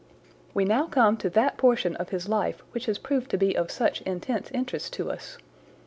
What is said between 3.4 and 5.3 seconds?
of such intense interest to